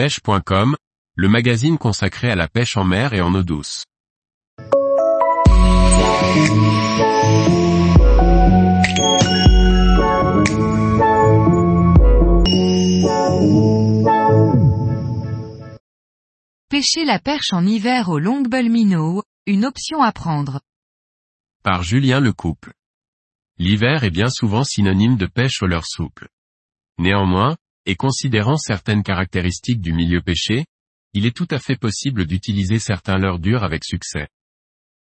pêche.com, 0.00 0.76
le 1.14 1.28
magazine 1.28 1.76
consacré 1.76 2.30
à 2.30 2.34
la 2.34 2.48
pêche 2.48 2.78
en 2.78 2.84
mer 2.84 3.12
et 3.12 3.20
en 3.20 3.34
eau 3.34 3.42
douce. 3.42 3.84
Pêcher 16.70 17.04
la 17.04 17.18
perche 17.18 17.52
en 17.52 17.66
hiver 17.66 18.08
au 18.08 18.18
longbull 18.18 18.70
minnow, 18.70 19.22
une 19.44 19.66
option 19.66 20.00
à 20.02 20.12
prendre. 20.12 20.62
Par 21.62 21.82
Julien 21.82 22.20
Lecouple. 22.20 22.72
L'hiver 23.58 24.04
est 24.04 24.10
bien 24.10 24.30
souvent 24.30 24.64
synonyme 24.64 25.18
de 25.18 25.26
pêche 25.26 25.60
au 25.60 25.66
leurre 25.66 25.84
souple. 25.84 26.28
Néanmoins, 26.96 27.58
et 27.90 27.96
considérant 27.96 28.56
certaines 28.56 29.02
caractéristiques 29.02 29.80
du 29.80 29.92
milieu 29.92 30.22
pêché, 30.22 30.64
il 31.12 31.26
est 31.26 31.34
tout 31.34 31.48
à 31.50 31.58
fait 31.58 31.74
possible 31.74 32.24
d'utiliser 32.24 32.78
certains 32.78 33.18
leurres 33.18 33.40
durs 33.40 33.64
avec 33.64 33.84
succès. 33.84 34.28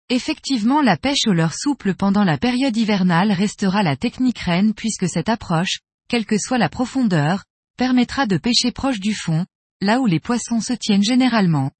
Effectivement 0.10 0.84
la 0.84 0.96
pêche 0.96 1.26
au 1.26 1.34
leurre 1.34 1.56
souple 1.56 1.96
pendant 1.96 2.24
la 2.24 2.38
période 2.38 2.78
hivernale 2.78 3.32
restera 3.32 3.82
la 3.82 3.96
technique 3.96 4.38
reine 4.38 4.76
puisque 4.76 5.10
cette 5.10 5.28
approche, 5.28 5.80
quelle 6.08 6.28
que 6.28 6.38
soit 6.38 6.60
la 6.60 6.70
profondeur, 6.70 7.46
permettra 7.80 8.28
de 8.28 8.38
pêcher 8.38 8.72
proche 8.72 9.00
du 9.00 9.16
fond, 9.16 9.48
là 9.82 10.00
où 10.00 10.06
les 10.06 10.20
poissons 10.20 10.62
se 10.62 10.73
tiennent 10.73 11.04
généralement. 11.04 11.72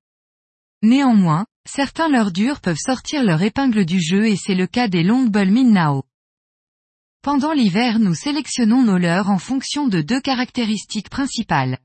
Néanmoins, 0.82 1.46
certains 1.70 2.10
leurres 2.10 2.32
durs 2.32 2.60
peuvent 2.60 2.76
sortir 2.84 3.24
leur 3.24 3.44
épingle 3.44 3.86
du 3.86 4.02
jeu 4.02 4.26
et 4.26 4.36
c'est 4.36 4.56
le 4.56 4.66
cas 4.66 4.88
des 4.88 5.04
longbull 5.04 5.52
minnow. 5.52 6.07
Pendant 7.28 7.52
l'hiver 7.52 8.00
nous 8.00 8.16
sélectionnons 8.16 8.84
nos 8.84 8.98
leurres 8.98 9.30
en 9.30 9.38
fonction 9.38 9.90
de 9.90 10.00
deux 10.00 10.22
caractéristiques 10.22 11.10
principales. 11.10 11.78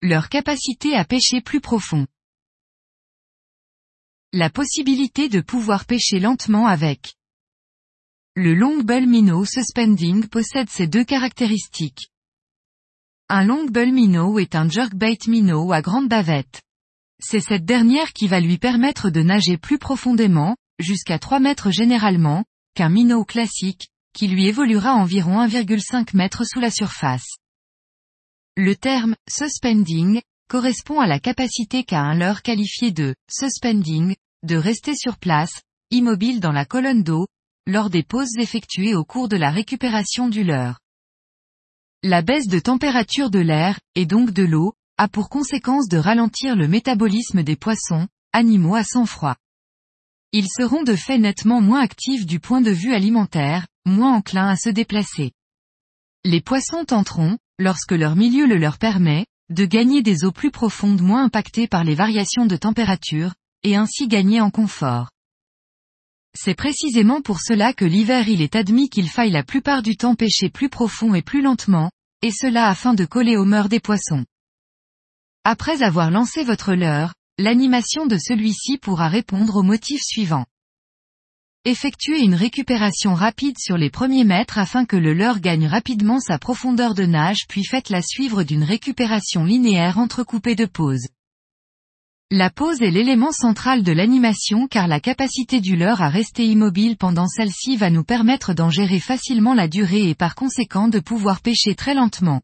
Leur 0.00 0.28
capacité 0.28 0.94
à 0.94 1.04
pêcher 1.04 1.40
plus 1.40 1.60
profond. 1.60 2.06
La 4.32 4.48
possibilité 4.48 5.28
de 5.28 5.40
pouvoir 5.40 5.86
pêcher 5.86 6.20
lentement 6.20 6.68
avec. 6.68 7.16
Le 8.36 8.54
longbull 8.54 9.08
minnow 9.08 9.44
suspending 9.44 10.28
possède 10.28 10.70
ces 10.70 10.86
deux 10.86 11.04
caractéristiques. 11.04 12.12
Un 13.28 13.44
longbull 13.44 13.90
minnow 13.90 14.38
est 14.38 14.54
un 14.54 14.68
jerkbait 14.68 15.18
minnow 15.26 15.72
à 15.72 15.82
grande 15.82 16.08
bavette. 16.08 16.62
C'est 17.18 17.40
cette 17.40 17.64
dernière 17.64 18.12
qui 18.12 18.28
va 18.28 18.38
lui 18.38 18.58
permettre 18.58 19.10
de 19.10 19.22
nager 19.22 19.58
plus 19.58 19.78
profondément, 19.78 20.56
jusqu'à 20.78 21.18
3 21.18 21.40
mètres 21.40 21.72
généralement, 21.72 22.44
qu'un 22.76 22.90
minnow 22.90 23.24
classique, 23.24 23.88
qui 24.12 24.28
lui 24.28 24.46
évoluera 24.46 24.94
environ 24.94 25.44
1,5 25.44 26.14
mètre 26.14 26.44
sous 26.44 26.60
la 26.60 26.70
surface. 26.70 27.26
Le 28.54 28.76
terme 28.76 29.16
suspending 29.28 30.20
correspond 30.48 31.00
à 31.00 31.06
la 31.06 31.18
capacité 31.18 31.84
qu'a 31.84 32.02
un 32.02 32.14
leurre 32.14 32.42
qualifié 32.42 32.92
de 32.92 33.14
suspending, 33.30 34.14
de 34.44 34.56
rester 34.56 34.94
sur 34.94 35.16
place, 35.16 35.62
immobile 35.90 36.38
dans 36.38 36.52
la 36.52 36.66
colonne 36.66 37.02
d'eau, 37.02 37.26
lors 37.66 37.88
des 37.88 38.02
pauses 38.02 38.36
effectuées 38.38 38.94
au 38.94 39.04
cours 39.04 39.28
de 39.28 39.36
la 39.36 39.50
récupération 39.50 40.28
du 40.28 40.44
leurre. 40.44 40.78
La 42.02 42.20
baisse 42.20 42.46
de 42.46 42.58
température 42.58 43.30
de 43.30 43.40
l'air, 43.40 43.80
et 43.94 44.04
donc 44.04 44.32
de 44.32 44.44
l'eau, 44.44 44.74
a 44.98 45.08
pour 45.08 45.30
conséquence 45.30 45.88
de 45.88 45.96
ralentir 45.96 46.56
le 46.56 46.68
métabolisme 46.68 47.42
des 47.42 47.56
poissons, 47.56 48.06
animaux 48.32 48.74
à 48.74 48.84
sang 48.84 49.06
froid. 49.06 49.36
Ils 50.38 50.50
seront 50.50 50.82
de 50.82 50.94
fait 50.94 51.16
nettement 51.16 51.62
moins 51.62 51.80
actifs 51.80 52.26
du 52.26 52.40
point 52.40 52.60
de 52.60 52.70
vue 52.70 52.92
alimentaire, 52.92 53.66
moins 53.86 54.16
enclins 54.16 54.48
à 54.48 54.56
se 54.56 54.68
déplacer. 54.68 55.32
Les 56.24 56.42
poissons 56.42 56.84
tenteront, 56.84 57.38
lorsque 57.58 57.92
leur 57.92 58.16
milieu 58.16 58.44
le 58.44 58.58
leur 58.58 58.76
permet, 58.76 59.24
de 59.48 59.64
gagner 59.64 60.02
des 60.02 60.26
eaux 60.26 60.32
plus 60.32 60.50
profondes 60.50 61.00
moins 61.00 61.24
impactées 61.24 61.68
par 61.68 61.84
les 61.84 61.94
variations 61.94 62.44
de 62.44 62.54
température, 62.58 63.32
et 63.62 63.76
ainsi 63.76 64.08
gagner 64.08 64.42
en 64.42 64.50
confort. 64.50 65.08
C'est 66.38 66.54
précisément 66.54 67.22
pour 67.22 67.40
cela 67.40 67.72
que 67.72 67.86
l'hiver 67.86 68.28
il 68.28 68.42
est 68.42 68.56
admis 68.56 68.90
qu'il 68.90 69.08
faille 69.08 69.30
la 69.30 69.42
plupart 69.42 69.80
du 69.80 69.96
temps 69.96 70.16
pêcher 70.16 70.50
plus 70.50 70.68
profond 70.68 71.14
et 71.14 71.22
plus 71.22 71.40
lentement, 71.40 71.90
et 72.20 72.30
cela 72.30 72.68
afin 72.68 72.92
de 72.92 73.06
coller 73.06 73.38
aux 73.38 73.46
mœurs 73.46 73.70
des 73.70 73.80
poissons. 73.80 74.26
Après 75.44 75.82
avoir 75.82 76.10
lancé 76.10 76.44
votre 76.44 76.74
leurre, 76.74 77.14
l'animation 77.38 78.06
de 78.06 78.16
celui-ci 78.16 78.78
pourra 78.78 79.08
répondre 79.08 79.56
au 79.56 79.62
motif 79.62 80.00
suivant. 80.02 80.46
Effectuez 81.66 82.20
une 82.20 82.34
récupération 82.34 83.12
rapide 83.12 83.58
sur 83.58 83.76
les 83.76 83.90
premiers 83.90 84.24
mètres 84.24 84.56
afin 84.56 84.86
que 84.86 84.96
le 84.96 85.12
leurre 85.12 85.40
gagne 85.40 85.66
rapidement 85.66 86.18
sa 86.18 86.38
profondeur 86.38 86.94
de 86.94 87.04
nage 87.04 87.46
puis 87.46 87.62
faites-la 87.62 88.00
suivre 88.00 88.42
d'une 88.42 88.62
récupération 88.62 89.44
linéaire 89.44 89.98
entrecoupée 89.98 90.54
de 90.54 90.64
pauses. 90.64 91.08
La 92.30 92.48
pause 92.48 92.80
est 92.80 92.90
l'élément 92.90 93.32
central 93.32 93.82
de 93.82 93.92
l'animation 93.92 94.66
car 94.66 94.88
la 94.88 95.00
capacité 95.00 95.60
du 95.60 95.76
leurre 95.76 96.00
à 96.00 96.08
rester 96.08 96.46
immobile 96.46 96.96
pendant 96.96 97.26
celle-ci 97.26 97.76
va 97.76 97.90
nous 97.90 98.04
permettre 98.04 98.54
d'en 98.54 98.70
gérer 98.70 98.98
facilement 98.98 99.52
la 99.52 99.68
durée 99.68 100.08
et 100.08 100.14
par 100.14 100.36
conséquent 100.36 100.88
de 100.88 101.00
pouvoir 101.00 101.42
pêcher 101.42 101.74
très 101.74 101.92
lentement. 101.92 102.40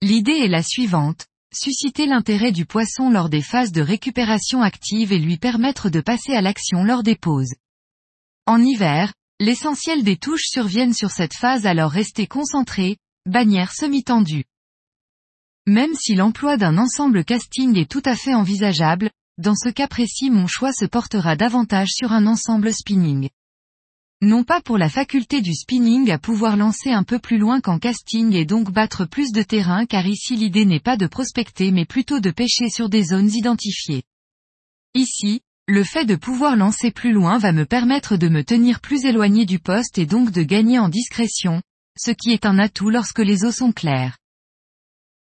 L'idée 0.00 0.38
est 0.44 0.48
la 0.48 0.62
suivante, 0.62 1.26
susciter 1.56 2.06
l'intérêt 2.06 2.52
du 2.52 2.66
poisson 2.66 3.10
lors 3.10 3.28
des 3.28 3.42
phases 3.42 3.72
de 3.72 3.80
récupération 3.80 4.62
active 4.62 5.12
et 5.12 5.18
lui 5.18 5.36
permettre 5.36 5.90
de 5.90 6.00
passer 6.00 6.32
à 6.34 6.40
l'action 6.40 6.84
lors 6.84 7.02
des 7.02 7.16
pauses. 7.16 7.54
En 8.46 8.60
hiver, 8.60 9.12
l'essentiel 9.40 10.04
des 10.04 10.16
touches 10.16 10.46
surviennent 10.46 10.94
sur 10.94 11.10
cette 11.10 11.34
phase 11.34 11.66
alors 11.66 11.90
restez 11.90 12.26
concentré, 12.26 12.98
bannière 13.26 13.72
semi-tendue. 13.72 14.44
Même 15.66 15.94
si 15.94 16.14
l'emploi 16.14 16.56
d'un 16.56 16.76
ensemble 16.76 17.24
casting 17.24 17.78
est 17.78 17.90
tout 17.90 18.02
à 18.04 18.16
fait 18.16 18.34
envisageable, 18.34 19.10
dans 19.38 19.54
ce 19.56 19.70
cas 19.70 19.88
précis 19.88 20.30
mon 20.30 20.46
choix 20.46 20.72
se 20.72 20.84
portera 20.84 21.36
davantage 21.36 21.90
sur 21.90 22.12
un 22.12 22.26
ensemble 22.26 22.72
spinning. 22.72 23.30
Non 24.24 24.42
pas 24.42 24.62
pour 24.62 24.78
la 24.78 24.88
faculté 24.88 25.42
du 25.42 25.52
spinning 25.52 26.10
à 26.10 26.18
pouvoir 26.18 26.56
lancer 26.56 26.90
un 26.90 27.02
peu 27.02 27.18
plus 27.18 27.36
loin 27.36 27.60
qu'en 27.60 27.78
casting 27.78 28.32
et 28.32 28.46
donc 28.46 28.70
battre 28.70 29.04
plus 29.04 29.32
de 29.32 29.42
terrain 29.42 29.84
car 29.84 30.06
ici 30.06 30.34
l'idée 30.34 30.64
n'est 30.64 30.80
pas 30.80 30.96
de 30.96 31.06
prospecter 31.06 31.70
mais 31.72 31.84
plutôt 31.84 32.20
de 32.20 32.30
pêcher 32.30 32.70
sur 32.70 32.88
des 32.88 33.02
zones 33.02 33.30
identifiées. 33.30 34.02
Ici, 34.94 35.42
le 35.68 35.84
fait 35.84 36.06
de 36.06 36.16
pouvoir 36.16 36.56
lancer 36.56 36.90
plus 36.90 37.12
loin 37.12 37.36
va 37.36 37.52
me 37.52 37.66
permettre 37.66 38.16
de 38.16 38.30
me 38.30 38.42
tenir 38.42 38.80
plus 38.80 39.04
éloigné 39.04 39.44
du 39.44 39.58
poste 39.58 39.98
et 39.98 40.06
donc 40.06 40.30
de 40.30 40.42
gagner 40.42 40.78
en 40.78 40.88
discrétion, 40.88 41.60
ce 41.98 42.10
qui 42.10 42.30
est 42.30 42.46
un 42.46 42.58
atout 42.58 42.88
lorsque 42.88 43.18
les 43.18 43.44
eaux 43.44 43.52
sont 43.52 43.72
claires. 43.72 44.16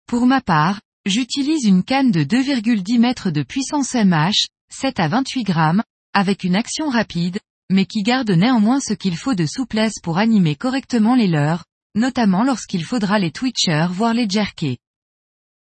Pour 0.06 0.26
ma 0.26 0.42
part, 0.42 0.82
j'utilise 1.06 1.64
une 1.64 1.82
canne 1.82 2.10
de 2.10 2.24
2,10 2.24 2.98
mètres 2.98 3.30
de 3.30 3.42
puissance 3.42 3.94
MH, 3.94 4.48
7 4.70 5.00
à 5.00 5.08
28 5.08 5.44
grammes, 5.44 5.82
avec 6.12 6.44
une 6.44 6.56
action 6.56 6.90
rapide, 6.90 7.38
mais 7.72 7.86
qui 7.86 8.02
garde 8.02 8.30
néanmoins 8.30 8.80
ce 8.80 8.92
qu'il 8.92 9.16
faut 9.16 9.34
de 9.34 9.46
souplesse 9.46 9.98
pour 10.02 10.18
animer 10.18 10.54
correctement 10.54 11.14
les 11.14 11.26
leurres, 11.26 11.64
notamment 11.94 12.44
lorsqu'il 12.44 12.84
faudra 12.84 13.18
les 13.18 13.32
twitchers 13.32 13.88
voire 13.90 14.14
les 14.14 14.28
jerker. 14.28 14.78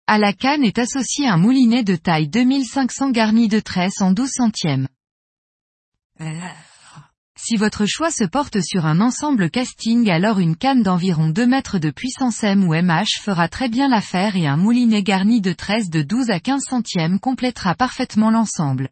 À 0.07 0.19
la 0.19 0.33
canne 0.33 0.65
est 0.65 0.79
associé 0.79 1.29
un 1.29 1.37
moulinet 1.37 1.85
de 1.85 1.97
taille 1.97 2.29
2500 2.29 3.11
garni 3.11 3.49
de 3.49 3.61
tresse 3.61 4.01
en 4.01 4.13
12 4.13 4.29
centièmes. 4.29 4.89
Si 7.39 7.57
votre 7.57 7.87
choix 7.87 8.11
se 8.11 8.25
porte 8.25 8.61
sur 8.61 8.85
un 8.85 9.01
ensemble 9.01 9.51
casting 9.51 10.11
alors 10.11 10.39
une 10.39 10.57
canne 10.57 10.83
d'environ 10.83 11.29
2 11.29 11.47
mètres 11.47 11.79
de 11.79 11.91
puissance 11.91 12.45
M 12.45 12.65
ou 12.65 12.75
MH 12.75 13.21
fera 13.23 13.49
très 13.49 13.69
bien 13.69 13.89
l'affaire 13.89 14.37
et 14.37 14.47
un 14.47 14.57
moulinet 14.59 15.03
garni 15.03 15.41
de 15.41 15.53
tresse 15.53 15.89
de 15.89 16.03
12 16.03 16.31
à 16.31 16.41
15 16.41 16.61
centièmes 16.69 17.19
complétera 17.19 17.75
parfaitement 17.75 18.31
l'ensemble. 18.31 18.91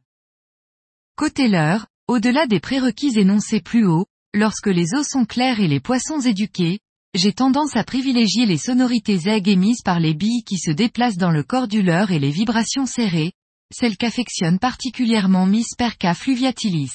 Côté 1.17 1.49
leurre, 1.49 1.89
au-delà 2.09 2.47
des 2.47 2.59
prérequis 2.59 3.19
énoncés 3.19 3.61
plus 3.61 3.87
haut, 3.87 4.07
lorsque 4.35 4.67
les 4.67 4.95
eaux 4.95 5.05
sont 5.05 5.27
claires 5.27 5.61
et 5.61 5.69
les 5.69 5.81
poissons 5.81 6.21
éduqués, 6.21 6.81
j'ai 7.15 7.33
tendance 7.33 7.77
à 7.77 7.85
privilégier 7.85 8.47
les 8.47 8.59
sonorités 8.59 9.29
aiguës 9.29 9.53
émises 9.53 9.83
par 9.83 10.01
les 10.01 10.15
billes 10.15 10.45
qui 10.45 10.59
se 10.59 10.71
déplacent 10.71 11.17
dans 11.17 11.31
le 11.31 11.43
corps 11.43 11.69
du 11.69 11.82
leurre 11.82 12.11
et 12.11 12.19
les 12.19 12.31
vibrations 12.31 12.87
serrées, 12.87 13.32
celles 13.71 13.97
qu'affectionne 13.97 14.59
particulièrement 14.59 15.47
Miss 15.47 15.75
Perca 15.77 16.15
fluviatilis. 16.15 16.93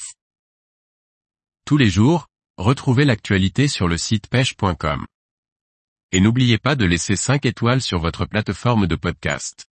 Tous 1.64 1.76
les 1.76 1.88
jours, 1.88 2.26
retrouvez 2.58 3.04
l'actualité 3.04 3.68
sur 3.68 3.88
le 3.88 3.96
site 3.96 4.28
pêche.com. 4.28 5.06
Et 6.12 6.20
n'oubliez 6.20 6.58
pas 6.58 6.76
de 6.76 6.84
laisser 6.84 7.16
5 7.16 7.46
étoiles 7.46 7.82
sur 7.82 7.98
votre 7.98 8.26
plateforme 8.26 8.86
de 8.86 8.96
podcast. 8.96 9.66